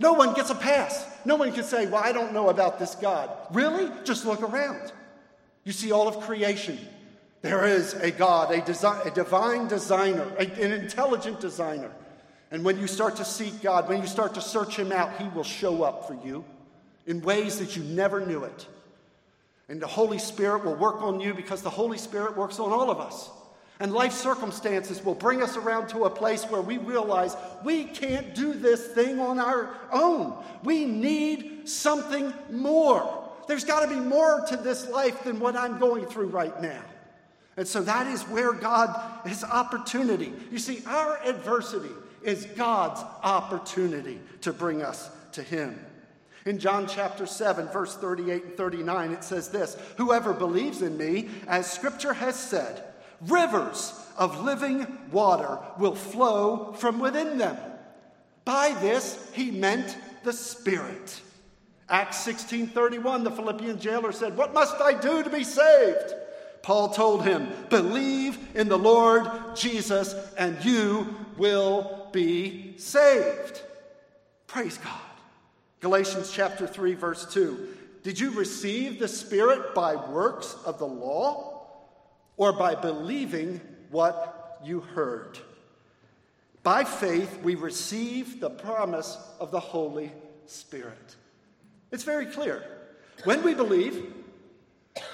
[0.00, 1.04] No one gets a pass.
[1.26, 3.28] No one can say, Well, I don't know about this God.
[3.52, 3.90] Really?
[4.04, 4.90] Just look around.
[5.64, 6.78] You see all of creation.
[7.42, 11.92] There is a God, a, desi- a divine designer, a, an intelligent designer
[12.50, 15.28] and when you start to seek God, when you start to search Him out, He
[15.28, 16.44] will show up for you
[17.06, 18.66] in ways that you never knew it.
[19.68, 22.90] And the Holy Spirit will work on you because the Holy Spirit works on all
[22.90, 23.28] of us.
[23.80, 28.34] And life circumstances will bring us around to a place where we realize we can't
[28.34, 30.42] do this thing on our own.
[30.64, 33.30] We need something more.
[33.46, 36.82] There's got to be more to this life than what I'm going through right now.
[37.56, 38.88] And so that is where God
[39.26, 40.32] has opportunity.
[40.50, 41.90] You see, our adversity
[42.22, 45.78] is God's opportunity to bring us to Him.
[46.46, 51.28] In John chapter 7, verse 38 and 39, it says this Whoever believes in me,
[51.46, 52.84] as scripture has said,
[53.20, 57.56] rivers of living water will flow from within them.
[58.44, 61.20] By this, he meant the Spirit.
[61.90, 66.14] Acts 16:31 the Philippian jailer said, "What must I do to be saved?"
[66.62, 73.62] Paul told him, "Believe in the Lord Jesus and you will be saved.
[74.46, 75.00] Praise God.
[75.80, 77.76] Galatians chapter 3, verse 2.
[78.02, 81.66] Did you receive the Spirit by works of the law
[82.36, 85.38] or by believing what you heard?
[86.62, 90.12] By faith, we receive the promise of the Holy
[90.46, 91.16] Spirit.
[91.92, 92.64] It's very clear.
[93.24, 94.12] When we believe,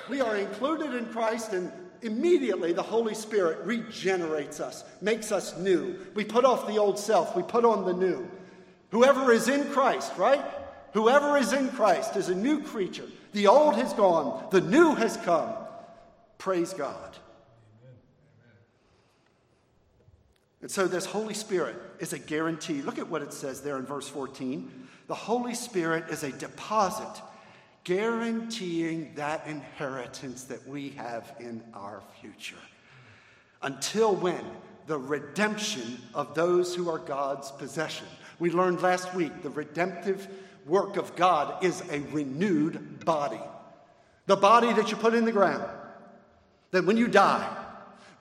[0.09, 1.73] we are included in Christ and
[2.05, 5.99] immediately the Holy Spirit regenerates us, makes us new.
[6.15, 8.29] We put off the old self, we put on the new.
[8.91, 10.45] Whoever is in Christ, right?
[10.93, 13.09] Whoever is in Christ is a new creature.
[13.33, 15.53] The old has gone, the new has come.
[16.39, 17.17] Praise God.
[20.61, 22.81] And so, this Holy Spirit is a guarantee.
[22.81, 24.89] Look at what it says there in verse 14.
[25.09, 27.21] The Holy Spirit is a deposit
[27.85, 32.57] guaranteeing that inheritance that we have in our future.
[33.63, 34.45] Until when?
[34.87, 38.07] The redemption of those who are God's possession.
[38.39, 40.29] We learned last week the redemptive
[40.67, 43.41] work of God is a renewed body.
[44.27, 45.65] The body that you put in the ground,
[46.71, 47.65] that when you die,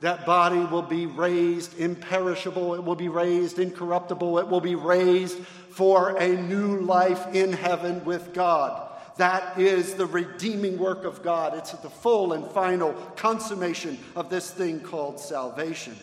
[0.01, 5.37] that body will be raised imperishable, it will be raised incorruptible, it will be raised
[5.69, 8.92] for a new life in heaven with God.
[9.17, 11.55] That is the redeeming work of God.
[11.55, 15.95] It's the full and final consummation of this thing called salvation.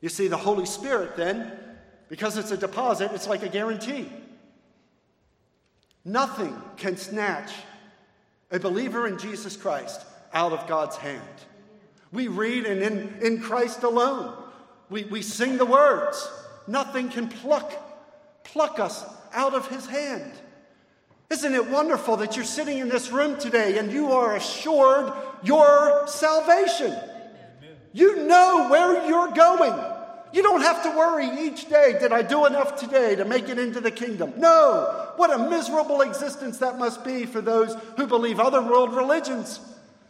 [0.00, 1.52] You see, the Holy Spirit, then,
[2.08, 4.10] because it's a deposit, it's like a guarantee.
[6.04, 7.50] Nothing can snatch
[8.50, 10.02] a believer in Jesus Christ
[10.34, 11.22] out of God's hand.
[12.12, 14.36] We read, and in, in Christ alone,
[14.90, 16.30] we, we sing the words.
[16.66, 17.72] Nothing can pluck,
[18.44, 20.32] pluck us out of his hand.
[21.30, 25.12] Isn't it wonderful that you're sitting in this room today and you are assured
[25.42, 26.96] your salvation?
[27.92, 29.72] You know where you're going.
[30.32, 33.56] You don't have to worry each day, did I do enough today to make it
[33.56, 34.34] into the kingdom?
[34.36, 35.12] No.
[35.14, 39.60] What a miserable existence that must be for those who believe other world religions.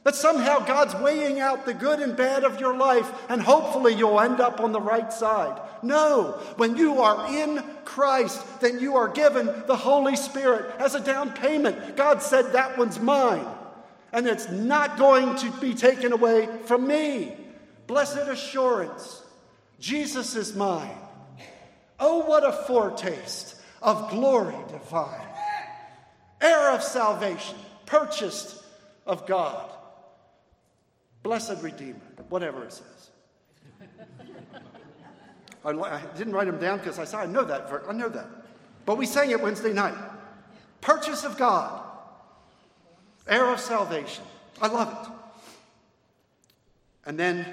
[0.05, 4.21] That somehow God's weighing out the good and bad of your life, and hopefully you'll
[4.21, 5.61] end up on the right side.
[5.83, 11.01] No, when you are in Christ, then you are given the Holy Spirit as a
[11.01, 11.97] down payment.
[11.97, 13.47] God said, That one's mine,
[14.13, 17.37] and it's not going to be taken away from me.
[17.87, 19.23] Blessed assurance
[19.81, 20.97] Jesus is mine.
[22.01, 25.27] Oh, what a foretaste of glory divine.
[26.41, 28.65] heir of salvation, purchased
[29.07, 29.71] of God,
[31.25, 31.99] blessed Redeemer,
[32.29, 33.11] whatever it says.
[35.64, 37.68] I, didn't write them down because I said, I know that.
[37.89, 38.27] I know that.
[38.85, 39.97] But we sang it Wednesday night.
[40.83, 41.83] Purchase of God,
[43.27, 44.22] heir of salvation.
[44.61, 45.12] I love it.
[47.07, 47.47] And then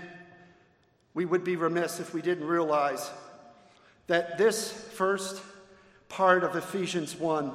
[1.14, 3.10] we would be remiss if we didn't realize
[4.08, 5.42] that this first
[6.10, 7.54] part of Ephesians 1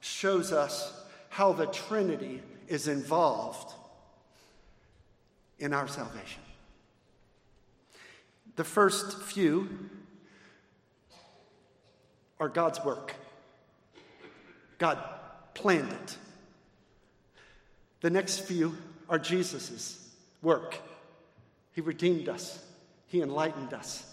[0.00, 0.92] shows us
[1.28, 3.74] how the Trinity is involved
[5.60, 6.42] in our salvation.
[8.56, 9.68] The first few
[12.40, 13.14] are God's work.
[14.78, 14.98] God
[15.54, 16.16] planned it.
[18.00, 18.76] The next few
[19.08, 20.08] are Jesus's
[20.42, 20.78] work.
[21.72, 22.64] He redeemed us,
[23.06, 24.04] He enlightened us,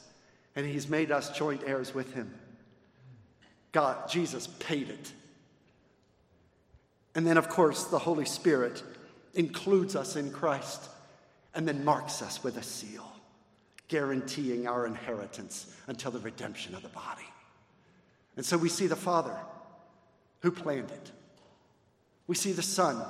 [0.56, 2.34] and He's made us joint heirs with Him.
[3.72, 5.14] God, Jesus paid it.
[7.16, 8.84] And then, of course, the Holy Spirit
[9.34, 10.90] includes us in Christ
[11.58, 13.12] and then marks us with a seal,
[13.88, 17.26] guaranteeing our inheritance until the redemption of the body.
[18.36, 19.36] And so we see the Father
[20.42, 21.12] who planned it,
[22.28, 23.04] we see the Son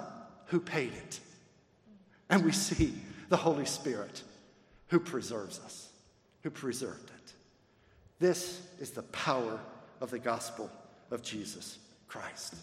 [0.45, 1.19] who paid it,
[2.29, 2.93] and we see
[3.27, 4.23] the Holy Spirit
[4.87, 5.89] who preserves us,
[6.43, 7.33] who preserved it.
[8.19, 9.59] This is the power
[9.99, 10.71] of the gospel
[11.11, 12.55] of Jesus Christ.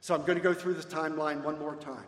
[0.00, 2.06] So I'm going to go through this timeline one more time,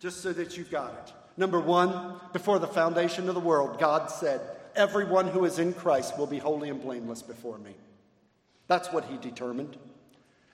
[0.00, 1.12] just so that you've got it.
[1.36, 4.40] Number one, before the foundation of the world, God said,
[4.74, 7.74] Everyone who is in Christ will be holy and blameless before me.
[8.68, 9.76] That's what He determined.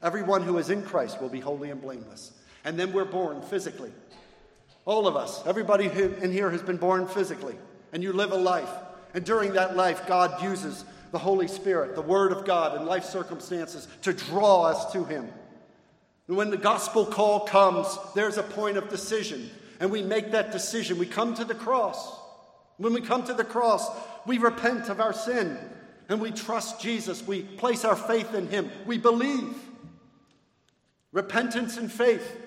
[0.03, 2.33] Everyone who is in Christ will be holy and blameless.
[2.65, 3.93] And then we're born physically.
[4.85, 7.55] All of us, everybody in here has been born physically,
[7.93, 8.71] and you live a life.
[9.15, 13.05] And during that life, God uses the Holy Spirit, the Word of God, and life
[13.05, 15.29] circumstances to draw us to Him.
[16.27, 20.53] And when the gospel call comes, there's a point of decision, and we make that
[20.53, 20.99] decision.
[20.99, 22.19] We come to the cross.
[22.77, 23.89] When we come to the cross,
[24.27, 25.59] we repent of our sin
[26.09, 27.27] and we trust Jesus.
[27.27, 28.71] We place our faith in Him.
[28.87, 29.55] We believe.
[31.13, 32.39] Repentance and faith.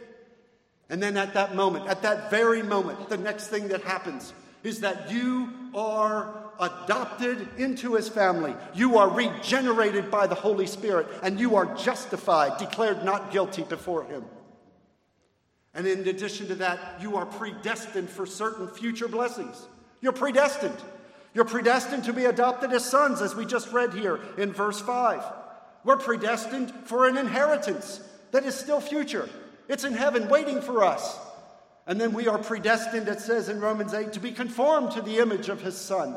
[0.89, 4.81] And then at that moment, at that very moment, the next thing that happens is
[4.81, 8.55] that you are adopted into his family.
[8.73, 14.03] You are regenerated by the Holy Spirit, and you are justified, declared not guilty before
[14.03, 14.23] him.
[15.75, 19.67] And in addition to that, you are predestined for certain future blessings.
[20.01, 20.77] You're predestined.
[21.33, 25.21] You're predestined to be adopted as sons, as we just read here in verse 5.
[25.83, 27.99] We're predestined for an inheritance
[28.31, 29.29] that is still future.
[29.67, 31.19] It's in heaven waiting for us.
[31.87, 35.17] And then we are predestined, it says in Romans 8, to be conformed to the
[35.17, 36.15] image of his Son.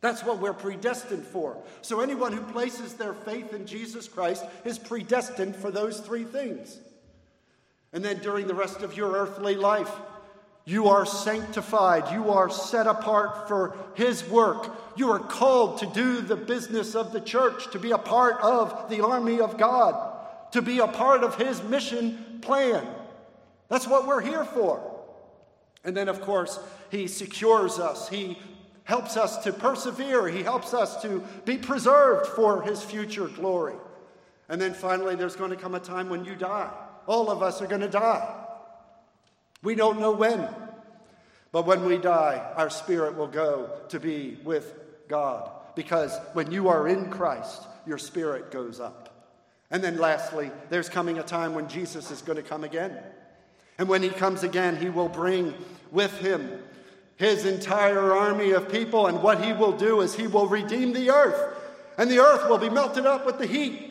[0.00, 1.58] That's what we're predestined for.
[1.82, 6.78] So anyone who places their faith in Jesus Christ is predestined for those three things.
[7.92, 9.92] And then during the rest of your earthly life,
[10.64, 12.12] you are sanctified.
[12.12, 14.70] You are set apart for His work.
[14.96, 18.88] You are called to do the business of the church, to be a part of
[18.90, 20.10] the army of God
[20.52, 22.86] to be a part of His mission plan.
[23.68, 24.82] That's what we're here for.
[25.84, 26.58] And then, of course,
[26.90, 28.08] He secures us.
[28.08, 28.38] He
[28.84, 30.28] helps us to persevere.
[30.28, 33.76] He helps us to be preserved for His future glory.
[34.48, 36.72] And then finally, there's going to come a time when you die.
[37.10, 38.36] All of us are going to die.
[39.64, 40.46] We don't know when.
[41.50, 44.72] But when we die, our spirit will go to be with
[45.08, 45.50] God.
[45.74, 49.26] Because when you are in Christ, your spirit goes up.
[49.72, 52.96] And then lastly, there's coming a time when Jesus is going to come again.
[53.76, 55.52] And when he comes again, he will bring
[55.90, 56.62] with him
[57.16, 59.08] his entire army of people.
[59.08, 61.58] And what he will do is he will redeem the earth.
[61.98, 63.89] And the earth will be melted up with the heat.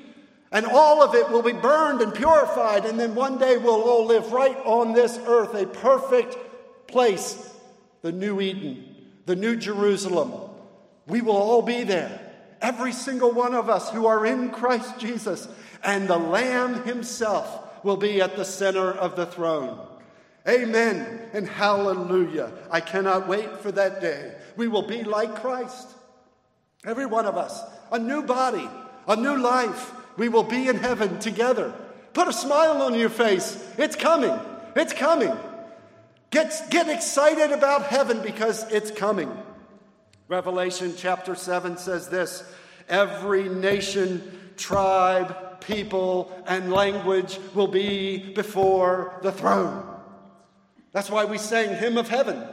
[0.52, 2.86] And all of it will be burned and purified.
[2.86, 6.38] And then one day we'll all live right on this earth, a perfect
[6.88, 7.54] place,
[8.02, 8.84] the new Eden,
[9.26, 10.34] the new Jerusalem.
[11.08, 12.20] We will all be there.
[12.62, 15.48] Every single one of us who are in Christ Jesus
[15.84, 19.86] and the Lamb himself will be at the center of the throne.
[20.48, 22.52] Amen and hallelujah.
[22.72, 24.36] I cannot wait for that day.
[24.58, 25.88] We will be like Christ.
[26.86, 28.68] Every one of us, a new body,
[29.08, 29.94] a new life.
[30.20, 31.74] We will be in heaven together.
[32.12, 33.58] Put a smile on your face.
[33.78, 34.38] It's coming.
[34.76, 35.32] It's coming.
[36.30, 39.32] Get, get excited about heaven because it's coming.
[40.28, 42.44] Revelation chapter 7 says this
[42.90, 49.86] Every nation, tribe, people, and language will be before the throne.
[50.92, 52.44] That's why we sang Hymn of Heaven.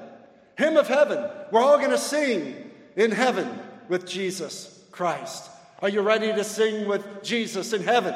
[0.57, 1.29] Hymn of Heaven.
[1.51, 3.59] We're all going to sing in heaven
[3.89, 5.51] with Jesus Christ.
[5.81, 8.15] Are you ready to sing with Jesus in heaven?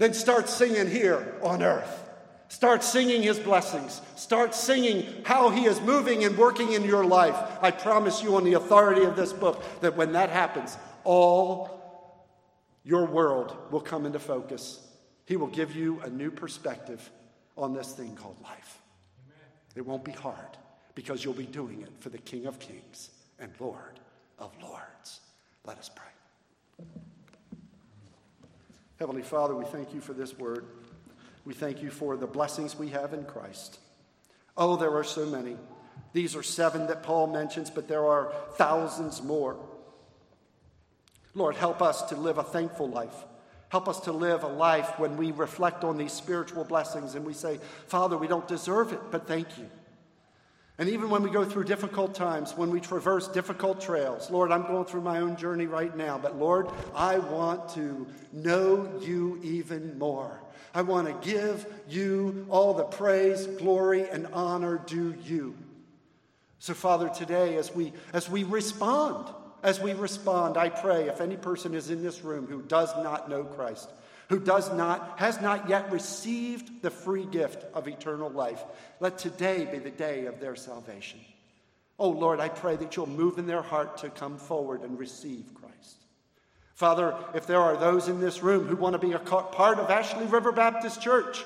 [0.00, 2.08] then start singing here on earth.
[2.48, 4.00] Start singing his blessings.
[4.16, 7.36] Start singing how he is moving and working in your life.
[7.60, 12.24] I promise you, on the authority of this book, that when that happens, all
[12.82, 14.80] your world will come into focus.
[15.26, 17.10] He will give you a new perspective
[17.58, 18.78] on this thing called life.
[19.26, 19.48] Amen.
[19.76, 20.56] It won't be hard
[20.94, 24.00] because you'll be doing it for the King of Kings and Lord
[24.38, 25.20] of Lords.
[25.66, 26.06] Let us pray.
[29.00, 30.66] Heavenly Father, we thank you for this word.
[31.46, 33.78] We thank you for the blessings we have in Christ.
[34.58, 35.56] Oh, there are so many.
[36.12, 39.56] These are seven that Paul mentions, but there are thousands more.
[41.34, 43.24] Lord, help us to live a thankful life.
[43.70, 47.32] Help us to live a life when we reflect on these spiritual blessings and we
[47.32, 49.70] say, Father, we don't deserve it, but thank you.
[50.80, 54.62] And even when we go through difficult times, when we traverse difficult trails, Lord, I'm
[54.62, 59.98] going through my own journey right now, but Lord, I want to know you even
[59.98, 60.40] more.
[60.74, 65.54] I want to give you all the praise, glory, and honor due you.
[66.60, 69.28] So, Father, today as we as we respond,
[69.62, 73.28] as we respond, I pray if any person is in this room who does not
[73.28, 73.90] know Christ,
[74.30, 78.62] who does not has not yet received the free gift of eternal life,
[79.00, 81.18] let today be the day of their salvation.
[81.98, 85.52] Oh Lord, I pray that you'll move in their heart to come forward and receive
[85.52, 86.04] Christ.
[86.74, 89.90] Father, if there are those in this room who want to be a part of
[89.90, 91.44] Ashley River Baptist Church,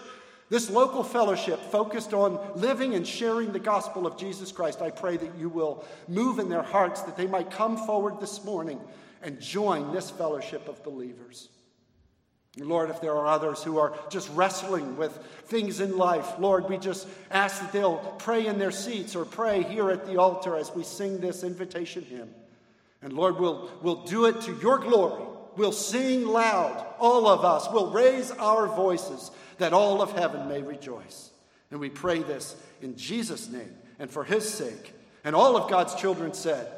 [0.51, 5.17] this local fellowship focused on living and sharing the gospel of Jesus Christ, I pray
[5.17, 8.79] that you will move in their hearts that they might come forward this morning
[9.23, 11.49] and join this fellowship of believers.
[12.59, 15.13] Lord, if there are others who are just wrestling with
[15.47, 19.63] things in life, Lord, we just ask that they'll pray in their seats or pray
[19.65, 22.31] here at the altar as we sing this invitation hymn.
[23.03, 25.25] And Lord, we'll, we'll do it to your glory.
[25.57, 27.69] We'll sing loud, all of us.
[27.71, 31.31] We'll raise our voices that all of heaven may rejoice.
[31.71, 34.93] And we pray this in Jesus' name and for his sake.
[35.25, 36.69] And all of God's children said,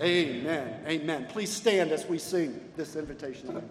[0.00, 0.84] Amen.
[0.86, 1.26] Amen.
[1.28, 3.62] Please stand as we sing this invitation.